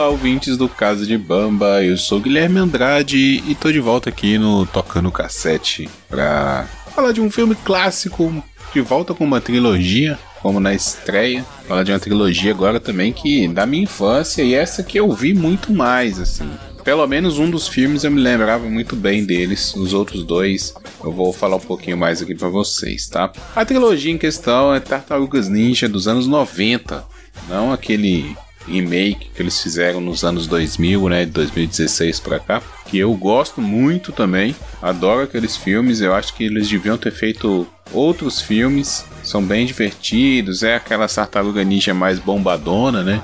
[0.00, 4.38] Olá, ouvintes do Casa de Bamba, eu sou Guilherme Andrade e tô de volta aqui
[4.38, 8.42] no Tocando Cassete pra falar de um filme clássico,
[8.72, 11.44] de volta com uma trilogia, como na estreia.
[11.68, 15.34] Falar de uma trilogia agora também que da minha infância e essa que eu vi
[15.34, 16.50] muito mais, assim.
[16.82, 20.72] Pelo menos um dos filmes eu me lembrava muito bem deles, os outros dois
[21.04, 23.30] eu vou falar um pouquinho mais aqui para vocês, tá?
[23.54, 27.04] A trilogia em questão é Tartarugas Ninja dos anos 90,
[27.50, 28.34] não aquele
[28.66, 33.60] remake que eles fizeram nos anos 2000, né, de 2016 para cá, que eu gosto
[33.60, 34.54] muito também.
[34.82, 40.62] Adoro aqueles filmes, eu acho que eles deviam ter feito outros filmes, são bem divertidos,
[40.62, 43.22] é aquela tartaruga ninja mais bombadona, né?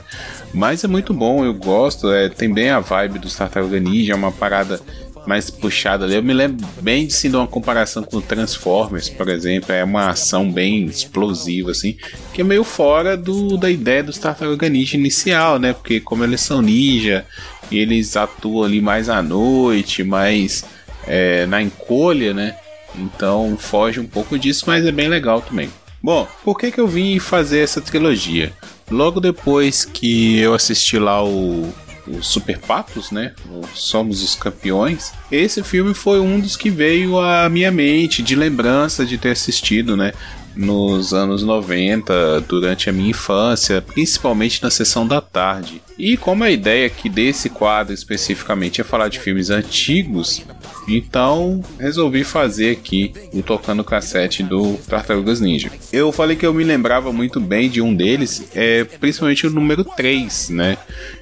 [0.52, 4.16] Mas é muito bom, eu gosto, é, tem bem a vibe do Tartaruga Ninja, é
[4.16, 4.80] uma parada
[5.26, 6.14] mais puxada ali.
[6.14, 9.72] Eu me lembro bem de sim, de uma comparação com Transformers, por exemplo.
[9.72, 11.96] É uma ação bem explosiva, assim,
[12.32, 15.72] que é meio fora do, da ideia dos Tartaruga Ninja inicial, né?
[15.72, 17.26] Porque como eles são ninja,
[17.70, 20.64] eles atuam ali mais à noite, mais
[21.06, 22.56] é, na encolha, né?
[22.94, 25.68] Então foge um pouco disso, mas é bem legal também.
[26.02, 28.52] Bom, por que, que eu vim fazer essa trilogia?
[28.90, 31.72] Logo depois que eu assisti lá o
[32.06, 33.32] os Super Patos, né?
[33.74, 35.12] Somos os Campeões.
[35.30, 39.96] Esse filme foi um dos que veio à minha mente de lembrança de ter assistido,
[39.96, 40.12] né?
[40.54, 45.82] Nos anos 90, durante a minha infância, principalmente na sessão da tarde.
[45.98, 50.42] E como a ideia aqui desse quadro especificamente é falar de filmes antigos,
[50.88, 55.70] então resolvi fazer aqui o tocando cassete do Tartarugas Ninja.
[55.92, 59.84] Eu falei que eu me lembrava muito bem de um deles, é principalmente o número
[59.84, 60.78] 3, né?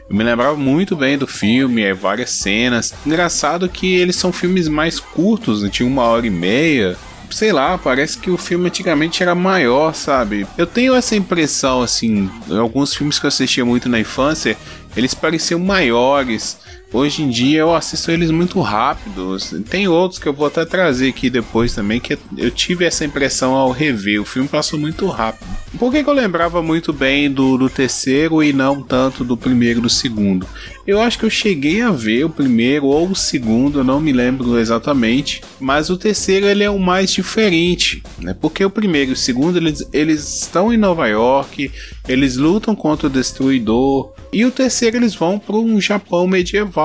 [0.09, 2.93] Eu me lembrava muito bem do filme, é, várias cenas.
[3.07, 5.71] Engraçado que eles são filmes mais curtos, né?
[5.71, 6.97] tinha uma hora e meia.
[7.31, 10.47] Sei lá, parece que o filme antigamente era maior, sabe?
[10.59, 14.57] Eu tenho essa impressão, assim, alguns filmes que eu assistia muito na infância,
[14.97, 16.59] eles pareciam maiores.
[16.95, 19.37] Hoje em dia eu assisto eles muito rápido.
[19.69, 23.53] Tem outros que eu vou até trazer aqui depois também, que eu tive essa impressão
[23.53, 24.23] ao rever.
[24.23, 25.45] O filme passou muito rápido.
[25.77, 29.81] Por que, que eu lembrava muito bem do, do terceiro e não tanto do primeiro
[29.81, 30.47] e do segundo?
[30.87, 34.13] Eu acho que eu cheguei a ver o primeiro ou o segundo, eu não me
[34.13, 35.43] lembro exatamente.
[35.59, 38.37] Mas o terceiro ele é o mais diferente, né?
[38.41, 41.73] Porque o primeiro e o segundo eles, eles estão em Nova York,
[42.07, 44.13] eles lutam contra o Destruidor.
[44.33, 46.84] E o terceiro eles vão para um Japão medieval.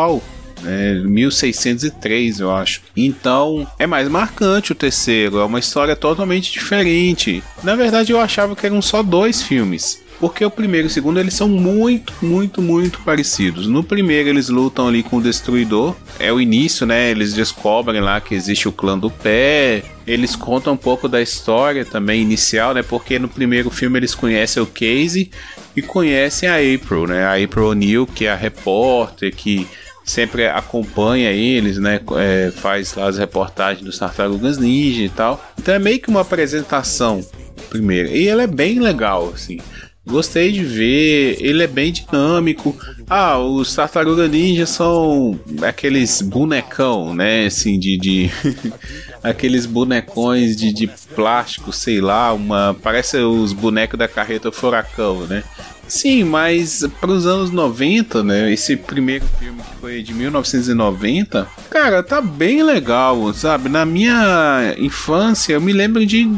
[0.66, 2.82] É, 1603, eu acho.
[2.96, 7.44] Então, é mais marcante o terceiro, é uma história totalmente diferente.
[7.64, 10.02] Na verdade, eu achava que eram só dois filmes.
[10.20, 13.68] Porque o primeiro e o segundo eles são muito, muito, muito parecidos.
[13.68, 15.96] No primeiro eles lutam ali com o Destruidor.
[16.20, 17.10] É o início, né?
[17.10, 19.82] Eles descobrem lá que existe o clã do pé.
[20.06, 22.84] Eles contam um pouco da história também inicial, né?
[22.84, 25.32] Porque no primeiro filme eles conhecem o Casey
[25.74, 27.24] e conhecem a April, né?
[27.24, 29.66] A April O'Neil, que é a repórter que
[30.10, 32.02] sempre acompanha eles, né?
[32.18, 35.44] É, faz lá as reportagens dos Tartarugas Ninja e tal.
[35.58, 37.24] Então é meio que uma apresentação
[37.70, 38.10] primeiro.
[38.10, 39.60] E ela é bem legal, assim.
[40.08, 42.76] Gostei de ver, ele é bem dinâmico.
[43.08, 47.46] Ah, os Tartaruga Ninja são aqueles bonecão, né?
[47.46, 47.98] Assim, de.
[47.98, 48.32] de
[49.22, 52.76] aqueles bonecões de, de plástico, sei lá, uma.
[52.82, 55.44] Parece os bonecos da carreta Furacão, né?
[55.90, 58.54] Sim, mas para os anos 90, né?
[58.54, 63.70] Esse primeiro filme que foi de 1990, cara, tá bem legal, sabe?
[63.70, 66.30] Na minha infância, eu me lembro de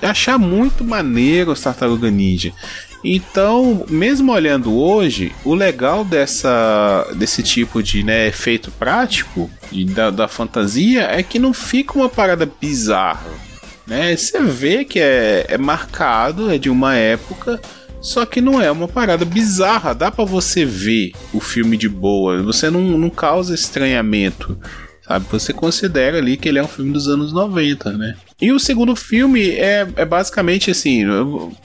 [0.00, 2.52] achar muito maneiro os Tartaruga Ninja.
[3.02, 10.08] Então, mesmo olhando hoje, o legal dessa, desse tipo de né, efeito prático de, da,
[10.10, 13.30] da fantasia é que não fica uma parada bizarra.
[13.86, 14.16] Né?
[14.16, 17.60] Você vê que é, é marcado, é de uma época,
[18.04, 19.94] só que não é uma parada bizarra.
[19.94, 24.58] Dá para você ver o filme de boa, você não, não causa estranhamento.
[25.00, 25.24] Sabe?
[25.30, 28.14] Você considera ali que ele é um filme dos anos 90, né?
[28.40, 31.04] E o segundo filme é, é basicamente assim,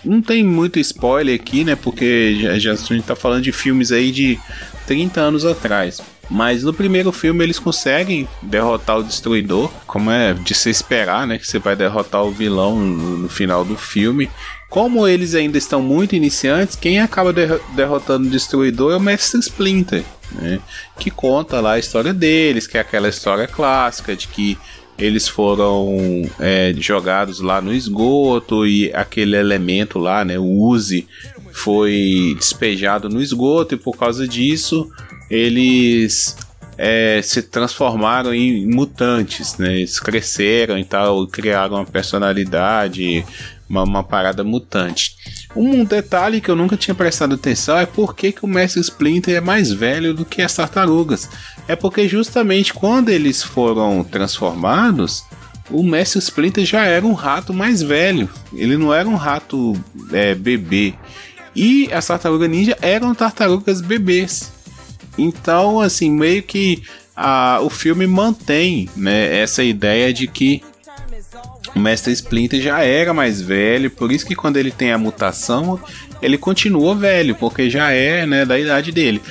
[0.03, 1.75] não tem muito spoiler aqui, né?
[1.75, 4.39] Porque já, já a gente tá falando de filmes aí de
[4.87, 6.01] 30 anos atrás.
[6.29, 11.37] Mas no primeiro filme eles conseguem derrotar o destruidor, como é de se esperar, né?
[11.37, 14.29] Que você vai derrotar o vilão no, no final do filme.
[14.69, 20.03] Como eles ainda estão muito iniciantes, quem acaba derrotando o destruidor é o Mestre Splinter
[20.31, 20.59] né?
[20.97, 24.57] Que conta lá a história deles, que é aquela história clássica de que
[24.97, 31.07] eles foram é, jogados lá no esgoto e aquele elemento lá, né, o Uzi,
[31.53, 34.89] foi despejado no esgoto e por causa disso
[35.31, 36.35] eles
[36.77, 39.77] é, se transformaram em mutantes, né?
[39.77, 43.25] Eles cresceram e tal, criaram uma personalidade,
[43.69, 45.15] uma, uma parada mutante.
[45.55, 49.35] Um detalhe que eu nunca tinha prestado atenção é por que, que o Mestre Splinter
[49.35, 51.29] é mais velho do que as tartarugas.
[51.67, 55.23] É porque justamente quando eles foram transformados,
[55.69, 58.29] o Mestre Splinter já era um rato mais velho.
[58.53, 59.73] Ele não era um rato
[60.11, 60.95] é, bebê.
[61.55, 64.51] E as tartarugas ninja eram tartarugas bebês.
[65.17, 66.81] Então, assim, meio que
[67.15, 70.63] a, o filme mantém né, essa ideia de que
[71.79, 75.79] o Mestre Splinter já era mais velho, por isso que quando ele tem a mutação,
[76.21, 79.21] ele continua velho, porque já é né, da idade dele.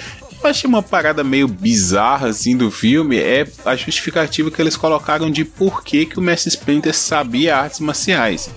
[0.43, 5.31] Eu achei uma parada meio bizarra assim do filme é a justificativa que eles colocaram
[5.31, 8.49] de por que, que o Mestre Splinter sabia artes marciais.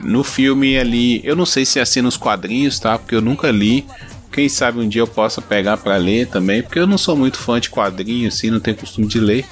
[0.00, 2.98] No filme ali, eu não sei se é assim nos quadrinhos, tá?
[2.98, 3.84] Porque eu nunca li.
[4.32, 7.38] Quem sabe um dia eu possa pegar para ler também, porque eu não sou muito
[7.38, 9.44] fã de quadrinhos, assim, não tenho costume de ler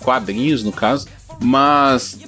[0.00, 1.06] quadrinhos no caso.
[1.40, 2.18] Mas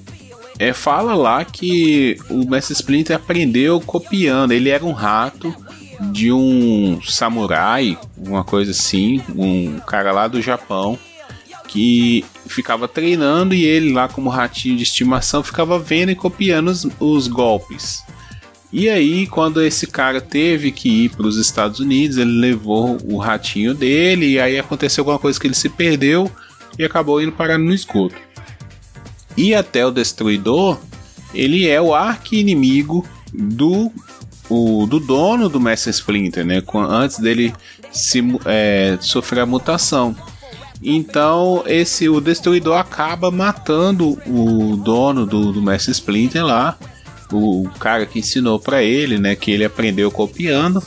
[0.58, 4.52] é, fala lá que o Mestre Splinter aprendeu copiando.
[4.52, 5.54] Ele era um rato
[6.10, 10.98] de um samurai, uma coisa assim, um cara lá do Japão
[11.68, 16.88] que ficava treinando e ele lá como ratinho de estimação ficava vendo e copiando os,
[16.98, 18.02] os golpes.
[18.72, 23.16] E aí, quando esse cara teve que ir para os Estados Unidos, ele levou o
[23.16, 26.30] ratinho dele e aí aconteceu alguma coisa que ele se perdeu
[26.78, 28.27] e acabou indo parar no esgoto.
[29.38, 30.80] E até o Destruidor,
[31.32, 33.92] ele é o arqui-inimigo do
[34.50, 36.60] o, do dono do Mestre Splinter, né?
[36.74, 37.54] Antes dele
[37.92, 40.16] se, é, sofrer a mutação.
[40.82, 46.76] Então esse o destruidor acaba matando o dono do, do Splinter lá,
[47.30, 49.36] o, o cara que ensinou para ele, né?
[49.36, 50.82] Que ele aprendeu copiando.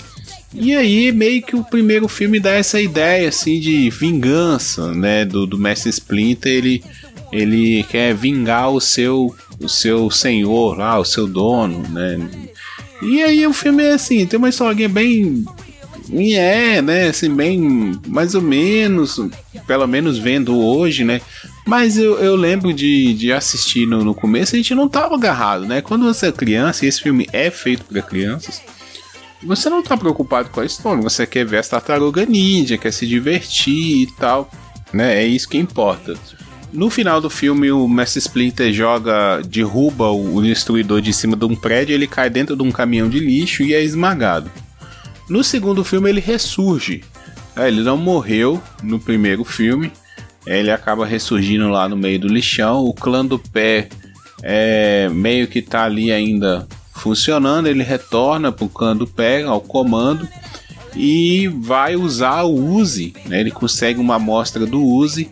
[0.54, 5.24] E aí meio que o primeiro filme dá essa ideia assim de vingança, né?
[5.24, 6.84] Do, do Splinter ele
[7.32, 12.18] ele quer vingar o seu o seu senhor lá, o seu dono, né?
[13.02, 15.44] E aí o filme é assim, tem uma historinha bem.
[16.14, 17.08] É, né?
[17.08, 18.00] Assim, bem.
[18.08, 19.20] Mais ou menos.
[19.66, 21.22] Pelo menos vendo hoje, né?
[21.66, 25.66] Mas eu, eu lembro de, de assistir no, no começo, a gente não tava agarrado,
[25.66, 25.82] né?
[25.82, 28.62] Quando você é criança, e esse filme é feito para crianças,
[29.44, 33.06] você não tá preocupado com a história, você quer ver as tartaruga ninja, quer se
[33.08, 34.50] divertir e tal,
[34.92, 35.24] né?
[35.24, 36.16] É isso que importa.
[36.74, 41.56] No final do filme, o Mestre Splinter joga, derruba o destruidor de cima de um
[41.56, 44.50] prédio, ele cai dentro de um caminhão de lixo e é esmagado.
[45.30, 47.04] No segundo filme, ele ressurge.
[47.56, 49.92] É, ele não morreu no primeiro filme,
[50.46, 52.86] é, ele acaba ressurgindo lá no meio do lixão.
[52.86, 53.90] O clã do pé
[54.42, 57.68] é, meio que tá ali ainda funcionando.
[57.68, 60.28] Ele retorna pro clã do pé, ao comando,
[60.96, 63.14] e vai usar o Uzi.
[63.26, 63.42] Né?
[63.42, 65.30] Ele consegue uma amostra do Uzi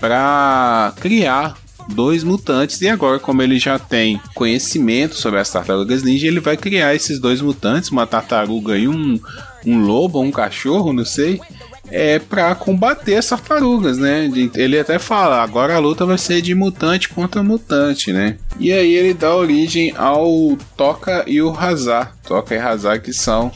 [0.00, 1.56] para criar
[1.88, 6.56] dois mutantes e agora como ele já tem conhecimento sobre as tartarugas ninja, ele vai
[6.56, 9.18] criar esses dois mutantes, uma tartaruga e um,
[9.64, 11.40] um lobo, um cachorro, não sei,
[11.90, 14.30] é para combater as tartarugas, né?
[14.54, 18.36] Ele até fala, agora a luta vai ser de mutante contra mutante, né?
[18.58, 23.50] E aí ele dá origem ao Toca e o Hazar, Toca e Hazar que são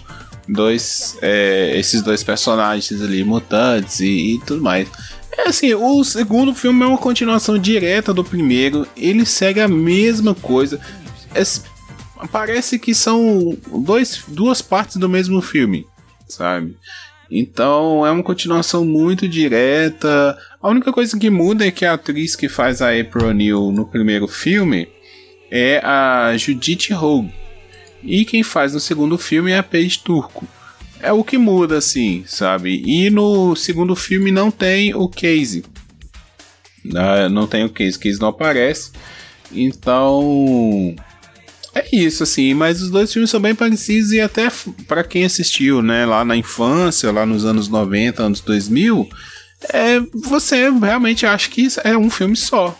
[0.48, 4.88] dois é, esses dois personagens ali mutantes e, e tudo mais.
[5.38, 8.86] É assim, o segundo filme é uma continuação direta do primeiro.
[8.96, 10.80] Ele segue a mesma coisa.
[11.34, 11.42] É,
[12.30, 15.86] parece que são dois, duas partes do mesmo filme,
[16.28, 16.76] sabe?
[17.30, 20.36] Então é uma continuação muito direta.
[20.60, 23.86] A única coisa que muda é que a atriz que faz a April O'Neil no
[23.86, 24.86] primeiro filme
[25.50, 27.32] é a Judith Hogue.
[28.02, 30.46] E quem faz no segundo filme é a Paige Turco
[31.02, 32.82] é o que muda, assim, sabe?
[32.86, 35.64] E no segundo filme não tem o Casey.
[36.84, 37.28] Né?
[37.28, 38.92] Não tem o Casey, Casey não aparece.
[39.50, 40.94] Então.
[41.74, 44.48] É isso, assim, mas os dois filmes são bem parecidos e até
[44.86, 49.08] para quem assistiu, né, lá na infância, lá nos anos 90, anos 2000,
[49.72, 52.78] é, você realmente acha que é um filme só,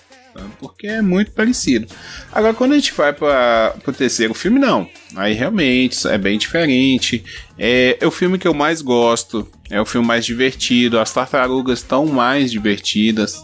[0.59, 1.87] porque é muito parecido.
[2.33, 4.89] Agora, quando a gente vai para o terceiro filme, não.
[5.17, 7.25] Aí realmente é bem diferente.
[7.59, 9.47] É, é o filme que eu mais gosto.
[9.71, 10.99] É o filme mais divertido.
[10.99, 13.43] As tartarugas estão mais divertidas.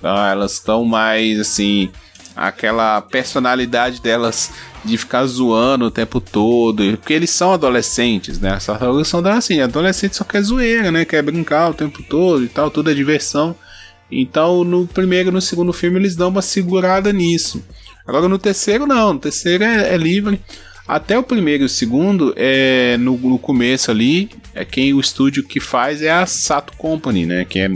[0.00, 0.30] Tá?
[0.30, 1.90] Elas estão mais assim.
[2.36, 4.52] Aquela personalidade delas
[4.84, 6.96] de ficar zoando o tempo todo.
[6.98, 8.52] Porque eles são adolescentes, né?
[8.52, 11.04] As tartarugas são assim, adolescente só quer zoeira, né?
[11.04, 13.56] Quer brincar o tempo todo e tal, tudo é diversão.
[14.10, 17.62] Então, no primeiro e no segundo filme, eles dão uma segurada nisso.
[18.06, 19.14] Agora, no terceiro, não.
[19.14, 20.40] No terceiro é, é livre.
[20.86, 25.42] Até o primeiro e o segundo, é, no, no, começo ali, é quem o estúdio
[25.42, 27.44] que faz é a Sato Company, né?
[27.44, 27.70] Que é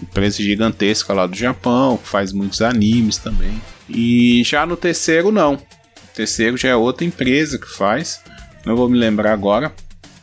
[0.00, 3.60] empresa gigantesca lá do Japão, faz muitos animes também.
[3.88, 5.54] E já no terceiro, não.
[5.54, 8.20] O terceiro já é outra empresa que faz.
[8.64, 9.74] não vou me lembrar agora.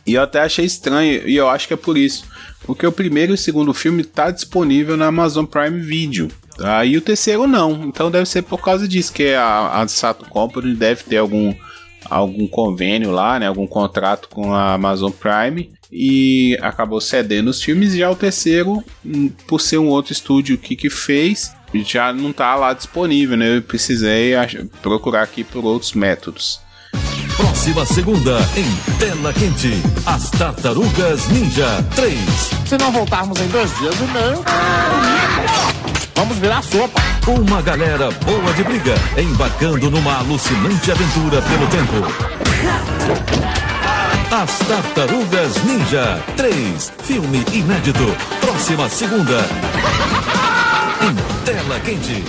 [0.06, 2.24] E eu até achei estranho, e eu acho que é por isso.
[2.64, 6.28] Porque o primeiro e o segundo filme tá disponível na Amazon Prime Video.
[6.56, 6.84] Tá?
[6.84, 7.84] E o terceiro não.
[7.84, 11.54] Então deve ser por causa disso que a, a Sato Company deve ter algum,
[12.04, 13.46] algum convênio lá, né?
[13.46, 15.72] Algum contrato com a Amazon Prime.
[15.90, 17.94] E acabou cedendo os filmes.
[17.94, 22.54] Já o terceiro, hum, por ser um outro estúdio que, que fez, já não tá
[22.54, 23.56] lá disponível, né?
[23.56, 24.32] Eu precisei
[24.82, 26.60] procurar aqui por outros métodos.
[27.40, 32.18] Próxima segunda, em Tela Quente, As Tartarugas Ninja 3.
[32.66, 34.44] Se não voltarmos em dois dias e meio,
[36.14, 37.00] vamos virar sopa.
[37.26, 42.06] Uma galera boa de briga, embarcando numa alucinante aventura pelo tempo.
[44.30, 48.14] As Tartarugas Ninja 3, filme inédito.
[48.42, 49.40] Próxima segunda,
[51.00, 52.22] em Tela Quente.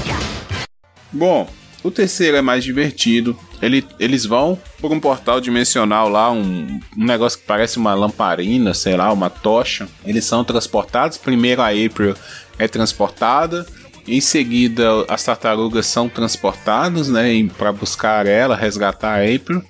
[1.12, 1.50] Bom,
[1.84, 3.38] o terceiro é mais divertido.
[3.62, 8.74] Ele, eles vão por um portal dimensional lá, um, um, negócio que parece uma lamparina,
[8.74, 9.88] sei lá, uma tocha.
[10.04, 11.18] Eles são transportados.
[11.18, 12.16] Primeiro a April
[12.58, 13.66] é transportada.
[14.08, 19.64] Em seguida, as tartarugas são transportadas, né, para buscar ela, resgatar a April.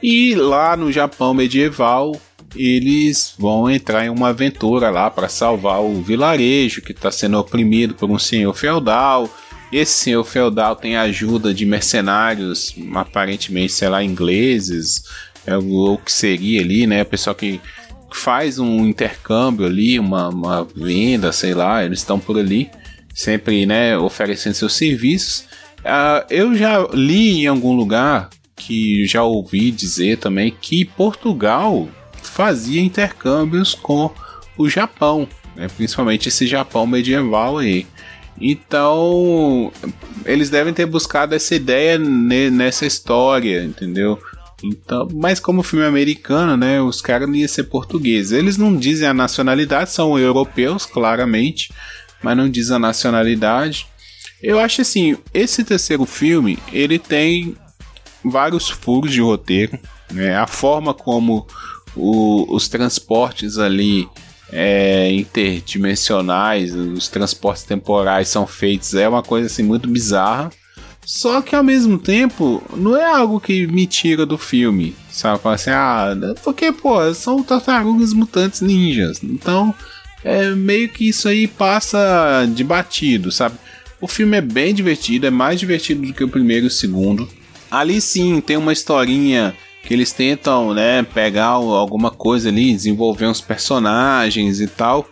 [0.00, 2.12] E lá no Japão medieval,
[2.54, 7.94] eles vão entrar em uma aventura lá para salvar o vilarejo que está sendo oprimido
[7.94, 9.28] por um senhor feudal
[9.72, 15.04] esse senhor feudal tem ajuda de mercenários, aparentemente, sei lá, ingleses,
[15.46, 17.02] é o que seria ali, né?
[17.04, 17.60] Pessoal que
[18.12, 22.70] faz um intercâmbio ali, uma, uma venda, sei lá, eles estão por ali,
[23.14, 25.46] sempre, né, oferecendo seus serviços.
[25.80, 31.88] Uh, eu já li em algum lugar que já ouvi dizer também que Portugal
[32.22, 34.10] fazia intercâmbios com
[34.56, 35.26] o Japão,
[35.56, 37.86] né, principalmente esse Japão medieval aí.
[38.42, 39.72] Então,
[40.24, 44.18] eles devem ter buscado essa ideia nessa história, entendeu?
[44.64, 48.32] Então, mas como filme é americano, né, os caras não iam ser portugueses.
[48.32, 51.72] Eles não dizem a nacionalidade, são europeus, claramente,
[52.22, 53.86] mas não dizem a nacionalidade.
[54.42, 57.56] Eu acho assim, esse terceiro filme, ele tem
[58.24, 59.78] vários furos de roteiro,
[60.12, 60.36] né?
[60.36, 61.46] A forma como
[61.94, 64.08] o, os transportes ali
[64.52, 70.50] é, interdimensionais, os transportes temporais são feitos, é uma coisa assim muito bizarra.
[71.04, 75.40] Só que ao mesmo tempo, não é algo que me tira do filme, sabe?
[75.40, 79.20] Fala assim, ah, porque, pô, são tartarugas mutantes ninjas.
[79.22, 79.74] Então,
[80.22, 83.56] é meio que isso aí passa de batido, sabe?
[84.00, 87.28] O filme é bem divertido, é mais divertido do que o primeiro e o segundo.
[87.70, 93.40] Ali sim tem uma historinha que eles tentam, né, pegar alguma coisa ali, desenvolver uns
[93.40, 95.08] personagens e tal.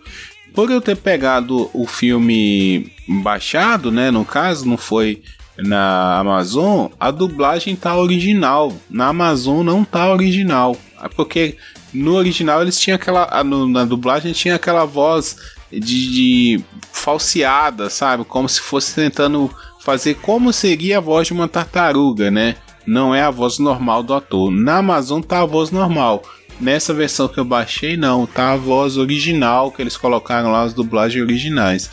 [0.54, 5.22] Por eu ter pegado o filme baixado, né, no caso, não foi
[5.58, 8.72] na Amazon, a dublagem tá original.
[8.88, 10.76] Na Amazon não tá original.
[11.02, 11.56] É porque
[11.92, 13.28] no original eles tinham aquela.
[13.44, 15.36] Na dublagem tinha aquela voz
[15.70, 18.24] de, de falseada, sabe?
[18.24, 19.50] Como se fosse tentando
[19.80, 22.56] fazer como seria a voz de uma tartaruga, né?
[22.87, 24.50] Não é a voz normal do ator.
[24.50, 26.22] Na Amazon tá a voz normal.
[26.60, 30.75] Nessa versão que eu baixei, não, tá a voz original que eles colocaram lá, as
[30.75, 31.90] dublagens originais.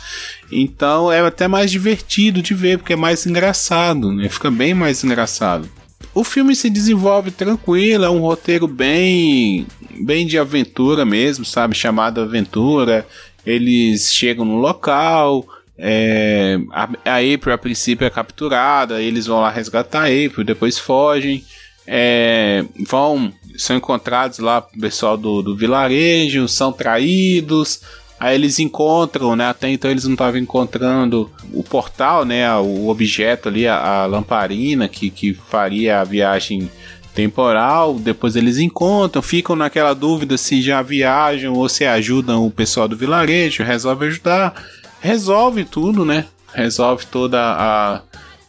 [0.52, 4.28] Então é até mais divertido de ver, porque é mais engraçado, né?
[4.28, 5.68] Fica bem mais engraçado.
[6.14, 9.66] O filme se desenvolve tranquilo, é um roteiro bem,
[10.00, 11.74] bem de aventura mesmo, sabe?
[11.74, 13.06] Chamado Aventura.
[13.46, 15.46] Eles chegam no local,
[15.78, 20.78] é, a, a April a princípio é capturada, eles vão lá resgatar a April, depois
[20.78, 21.44] fogem,
[21.86, 27.80] é, vão, são encontrados lá pessoal do, do vilarejo, são traídos,
[28.18, 33.48] aí eles encontram, né, até então eles não estavam encontrando o portal, né, o objeto
[33.48, 36.68] ali, a, a lamparina que, que faria a viagem
[37.14, 42.88] temporal, depois eles encontram, ficam naquela dúvida se já viajam ou se ajudam o pessoal
[42.88, 44.54] do vilarejo, resolve ajudar
[45.00, 46.26] resolve tudo, né?
[46.52, 48.02] Resolve toda a,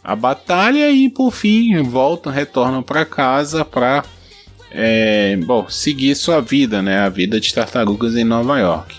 [0.03, 4.03] a batalha e por fim voltam, retornam para casa para
[4.71, 6.99] é, bom, seguir sua vida, né?
[6.99, 8.95] A vida de tartarugas em Nova York.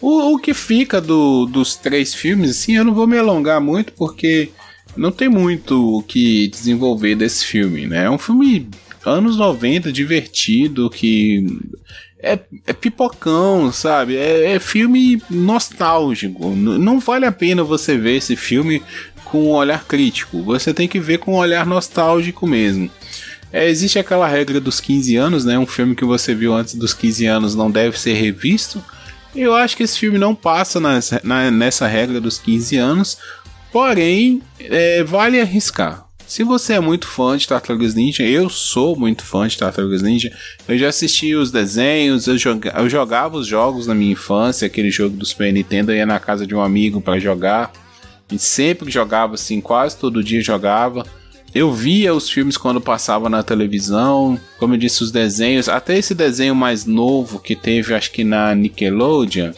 [0.00, 3.92] O, o que fica do, dos três filmes, assim, eu não vou me alongar muito
[3.92, 4.50] porque
[4.96, 8.06] não tem muito o que desenvolver desse filme, né?
[8.06, 8.68] É um filme
[9.04, 11.44] anos 90, divertido, que
[12.22, 14.16] é, é pipocão, sabe?
[14.16, 16.50] É, é filme nostálgico.
[16.50, 18.82] Não vale a pena você ver esse filme
[19.24, 20.42] com um olhar crítico.
[20.42, 22.90] Você tem que ver com um olhar nostálgico mesmo.
[23.52, 25.58] É, existe aquela regra dos 15 anos, né?
[25.58, 28.82] Um filme que você viu antes dos 15 anos não deve ser revisto.
[29.34, 33.18] Eu acho que esse filme não passa na, nessa regra dos 15 anos,
[33.72, 36.09] porém, é, vale arriscar.
[36.30, 40.32] Se você é muito fã de Tartarugas Ninja, eu sou muito fã de Tartarugas Ninja.
[40.68, 44.92] Eu já assisti os desenhos, eu, joga, eu jogava os jogos na minha infância, aquele
[44.92, 47.72] jogo do Super Nintendo, eu ia na casa de um amigo para jogar.
[48.30, 51.04] E sempre jogava assim, quase todo dia jogava.
[51.52, 56.14] Eu via os filmes quando passava na televisão, como eu disse, os desenhos, até esse
[56.14, 59.50] desenho mais novo que teve, acho que na Nickelodeon,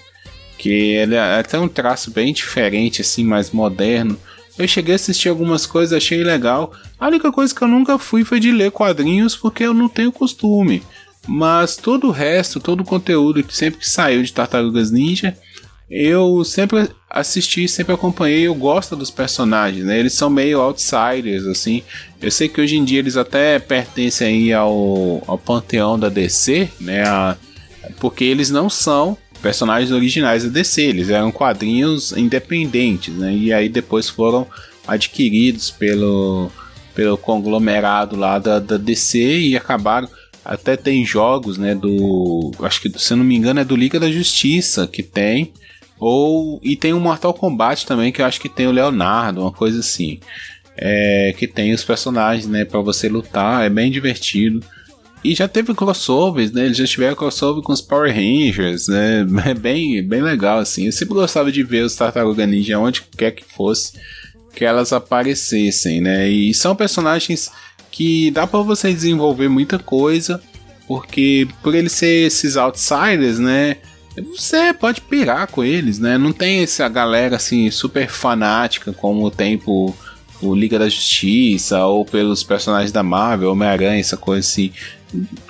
[0.57, 4.19] que ele é até um traço bem diferente, assim, mais moderno.
[4.59, 6.73] Eu cheguei a assistir algumas coisas, achei legal.
[6.99, 10.13] A única coisa que eu nunca fui foi de ler quadrinhos, porque eu não tenho
[10.13, 10.83] costume.
[11.27, 15.37] Mas todo o resto, todo o conteúdo que sempre que saiu de Tartarugas Ninja,
[15.89, 18.47] eu sempre assisti, sempre acompanhei.
[18.47, 19.99] Eu gosto dos personagens, né?
[19.99, 21.83] Eles são meio outsiders, assim.
[22.21, 26.71] Eu sei que hoje em dia eles até pertencem aí ao, ao panteão da DC,
[26.81, 27.07] né?
[27.07, 27.37] A,
[28.01, 33.35] porque eles não são personagens originais da DC, eles eram quadrinhos independentes, né?
[33.35, 34.47] E aí depois foram
[34.87, 36.51] adquiridos pelo,
[36.95, 40.09] pelo conglomerado lá da, da DC e acabaram.
[40.45, 41.75] Até tem jogos, né?
[41.75, 42.53] Do.
[42.63, 45.53] Acho que, se não me engano, é do Liga da Justiça que tem.
[45.99, 46.61] Ou.
[46.63, 49.81] E tem o Mortal Kombat também, que eu acho que tem o Leonardo, uma coisa
[49.81, 50.19] assim.
[50.77, 52.65] É, que tem os personagens, né?
[52.65, 54.61] para você lutar, é bem divertido.
[55.25, 56.65] E já teve crossovers, né?
[56.65, 59.27] Eles já tiveram crossover com os Power Rangers, né?
[59.47, 60.87] É bem, bem legal, assim.
[60.87, 63.93] Eu sempre gostava de ver os Tartaruga Ninja onde quer que fosse
[64.55, 66.29] que elas aparecessem, né?
[66.29, 67.51] E são personagens
[67.91, 70.43] que dá para você desenvolver muita coisa,
[70.87, 73.77] porque por eles ser esses outsiders, né?
[74.37, 76.19] Você pode pirar com eles, né?
[76.19, 79.95] Não tem essa galera assim super fanática como tem por
[80.43, 84.73] o Liga da Justiça ou pelos personagens da Marvel, Homem-Aranha, essa coisa assim.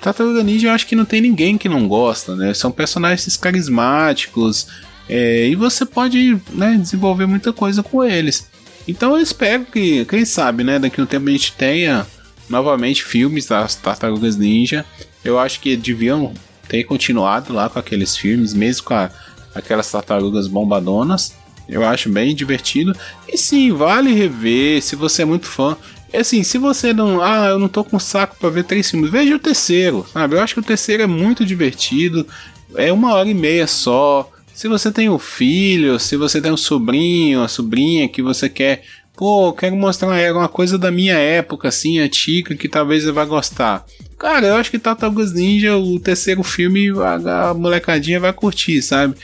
[0.01, 2.53] Tartaruga Ninja eu acho que não tem ninguém que não gosta, né?
[2.53, 4.67] São personagens carismáticos
[5.07, 8.47] é, e você pode né, desenvolver muita coisa com eles.
[8.87, 12.05] Então eu espero que, quem sabe, né, daqui a um tempo a gente tenha
[12.49, 14.85] novamente filmes das Tartarugas Ninja.
[15.23, 16.33] Eu acho que deviam
[16.67, 19.09] ter continuado lá com aqueles filmes, mesmo com a,
[19.53, 21.33] aquelas tartarugas bombadonas.
[21.67, 22.93] Eu acho bem divertido.
[23.27, 25.77] E sim, vale rever se você é muito fã.
[26.13, 27.23] É assim, se você não.
[27.23, 30.35] Ah, eu não tô com saco pra ver três filmes, veja o terceiro, sabe?
[30.35, 32.27] Eu acho que o terceiro é muito divertido.
[32.75, 34.29] É uma hora e meia só.
[34.53, 38.83] Se você tem um filho, se você tem um sobrinho, uma sobrinha que você quer.
[39.15, 43.85] Pô, quero mostrar uma coisa da minha época, assim, antiga, que talvez você vá gostar.
[44.17, 49.15] Cara, eu acho que Tartarugas Ninja, o terceiro filme, a, a molecadinha vai curtir, sabe?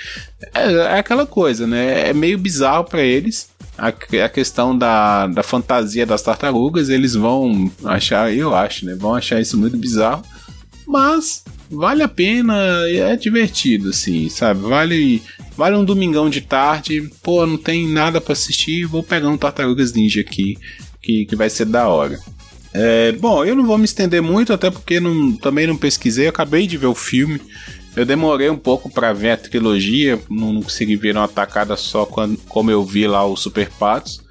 [0.54, 2.10] É, é, aquela coisa, né?
[2.10, 3.50] É meio bizarro para eles.
[3.80, 8.96] A, a questão da, da fantasia das tartarugas, eles vão achar, eu acho, né?
[8.96, 10.24] Vão achar isso muito bizarro.
[10.88, 12.56] Mas vale a pena,
[12.90, 14.62] é divertido, assim, sabe?
[14.62, 15.22] Vale,
[15.56, 19.94] vale um domingão de tarde, pô, não tem nada para assistir, vou pegar um Tartarugas
[19.94, 20.58] Ninja aqui,
[21.02, 22.20] que, que vai ser da hora.
[22.74, 26.68] É, bom, eu não vou me estender muito, até porque não, também não pesquisei, acabei
[26.68, 27.42] de ver o filme.
[28.00, 32.06] Eu demorei um pouco para ver a trilogia, não, não consegui ver uma tacada só
[32.06, 34.22] quando, como eu vi lá o Super Patos.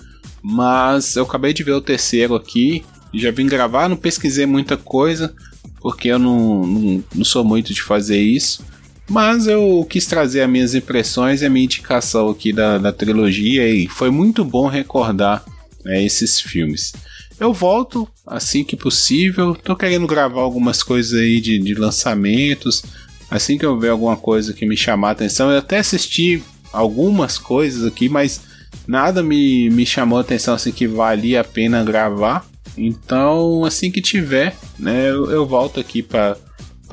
[0.42, 5.34] Mas eu acabei de ver o terceiro aqui, já vim gravar, não pesquisei muita coisa,
[5.82, 8.64] porque eu não, não, não sou muito de fazer isso.
[9.06, 13.68] Mas eu quis trazer as minhas impressões e a minha indicação aqui da, da trilogia
[13.68, 15.44] e foi muito bom recordar
[15.84, 16.94] né, esses filmes.
[17.38, 19.54] Eu volto assim que possível.
[19.54, 22.82] Tô querendo gravar algumas coisas aí de, de lançamentos.
[23.30, 27.38] Assim que eu ver alguma coisa que me chamar a atenção, eu até assisti algumas
[27.38, 28.40] coisas aqui, mas
[28.86, 32.46] nada me, me chamou a atenção assim que valia a pena gravar.
[32.76, 36.36] Então, assim que tiver, né, eu, eu volto aqui para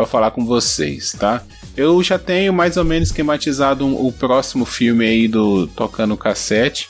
[0.07, 1.43] falar com vocês, tá?
[1.77, 6.89] Eu já tenho mais ou menos esquematizado um, o próximo filme aí do Tocando Cassete.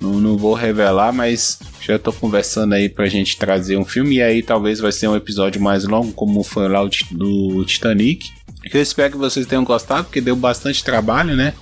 [0.00, 4.16] Não, não vou revelar, mas já tô conversando aí pra gente trazer um filme.
[4.16, 8.30] E aí talvez vai ser um episódio mais longo, como foi lá o do Titanic.
[8.72, 11.54] Eu espero que vocês tenham gostado, porque deu bastante trabalho, né?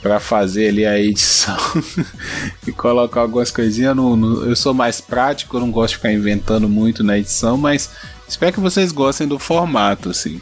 [0.00, 1.56] Pra fazer ali a edição
[2.66, 3.90] e colocar algumas coisinhas.
[3.90, 7.18] Eu, não, não, eu sou mais prático, eu não gosto de ficar inventando muito na
[7.18, 7.90] edição, mas
[8.28, 10.40] espero que vocês gostem do formato, assim.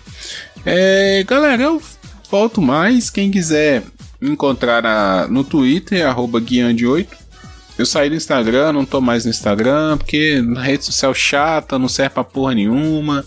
[0.64, 1.82] É, galera, eu
[2.30, 3.10] volto mais.
[3.10, 3.82] Quem quiser
[4.22, 7.08] encontrar no Twitter, arroba guiande8.
[7.78, 11.88] Eu saí do Instagram, não tô mais no Instagram, porque na rede social chata, não
[11.88, 13.24] serve pra porra nenhuma.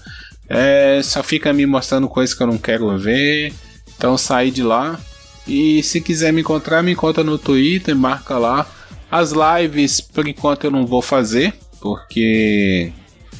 [0.54, 3.52] É, só fica me mostrando coisas que eu não quero ver.
[3.98, 5.00] Então saí de lá.
[5.48, 8.68] E se quiser me encontrar, me encontra no Twitter, marca lá.
[9.10, 12.92] As lives, por enquanto, eu não vou fazer, porque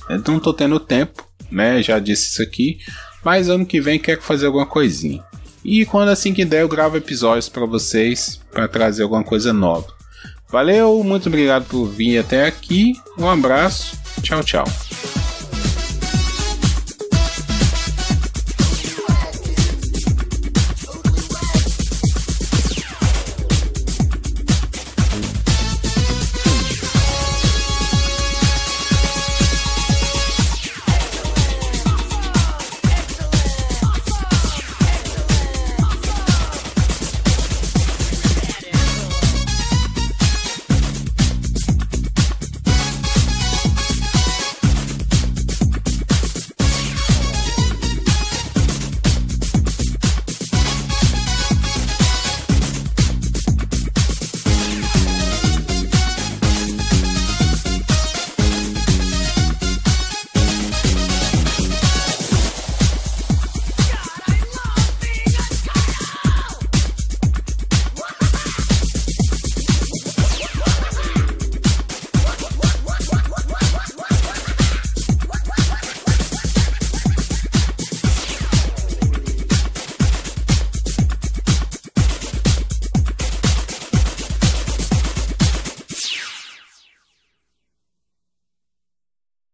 [0.10, 1.82] eu não tô tendo tempo, né?
[1.82, 2.80] Já disse isso aqui.
[3.24, 5.24] Mas ano que vem quero fazer alguma coisinha.
[5.64, 9.88] E quando assim que der, eu gravo episódios para vocês para trazer alguma coisa nova.
[10.50, 14.93] Valeu, muito obrigado por vir até aqui Um abraço, tchau, tchau.